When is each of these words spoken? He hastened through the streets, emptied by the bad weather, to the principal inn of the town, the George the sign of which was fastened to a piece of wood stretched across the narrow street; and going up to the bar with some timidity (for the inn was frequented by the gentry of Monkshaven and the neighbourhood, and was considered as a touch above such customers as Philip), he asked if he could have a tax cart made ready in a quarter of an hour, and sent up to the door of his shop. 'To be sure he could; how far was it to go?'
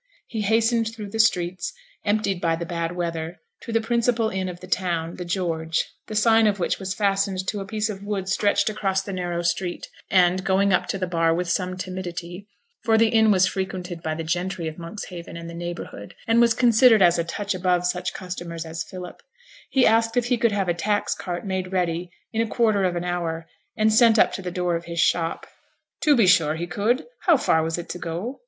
He 0.25 0.41
hastened 0.41 0.87
through 0.91 1.11
the 1.11 1.19
streets, 1.19 1.71
emptied 2.03 2.41
by 2.41 2.55
the 2.55 2.65
bad 2.65 2.95
weather, 2.95 3.37
to 3.61 3.71
the 3.71 3.81
principal 3.81 4.31
inn 4.31 4.49
of 4.49 4.59
the 4.59 4.65
town, 4.67 5.17
the 5.17 5.25
George 5.25 5.85
the 6.07 6.15
sign 6.15 6.47
of 6.47 6.57
which 6.57 6.79
was 6.79 6.95
fastened 6.95 7.45
to 7.45 7.59
a 7.59 7.67
piece 7.67 7.87
of 7.87 8.01
wood 8.03 8.27
stretched 8.27 8.67
across 8.67 9.03
the 9.03 9.13
narrow 9.13 9.43
street; 9.43 9.85
and 10.09 10.43
going 10.43 10.73
up 10.73 10.87
to 10.87 10.97
the 10.97 11.05
bar 11.05 11.35
with 11.35 11.47
some 11.51 11.77
timidity 11.77 12.47
(for 12.81 12.97
the 12.97 13.09
inn 13.09 13.29
was 13.29 13.45
frequented 13.45 14.01
by 14.01 14.15
the 14.15 14.23
gentry 14.23 14.67
of 14.67 14.79
Monkshaven 14.79 15.37
and 15.37 15.47
the 15.47 15.53
neighbourhood, 15.53 16.15
and 16.25 16.41
was 16.41 16.55
considered 16.55 17.03
as 17.03 17.19
a 17.19 17.23
touch 17.23 17.53
above 17.53 17.85
such 17.85 18.11
customers 18.11 18.65
as 18.65 18.83
Philip), 18.83 19.21
he 19.69 19.85
asked 19.85 20.17
if 20.17 20.25
he 20.25 20.37
could 20.39 20.51
have 20.51 20.67
a 20.67 20.73
tax 20.73 21.13
cart 21.13 21.45
made 21.45 21.71
ready 21.71 22.09
in 22.33 22.41
a 22.41 22.47
quarter 22.49 22.83
of 22.85 22.95
an 22.95 23.03
hour, 23.03 23.47
and 23.77 23.93
sent 23.93 24.17
up 24.17 24.33
to 24.33 24.41
the 24.41 24.49
door 24.49 24.75
of 24.75 24.85
his 24.85 24.99
shop. 24.99 25.45
'To 26.01 26.15
be 26.15 26.25
sure 26.25 26.55
he 26.55 26.65
could; 26.65 27.05
how 27.27 27.37
far 27.37 27.61
was 27.61 27.77
it 27.77 27.87
to 27.89 27.99
go?' 27.99 28.39